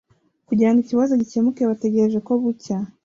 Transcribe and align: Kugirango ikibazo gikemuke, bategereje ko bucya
Kugirango 0.47 0.79
ikibazo 0.81 1.13
gikemuke, 1.21 1.61
bategereje 1.69 2.17
ko 2.27 2.31
bucya 2.41 2.77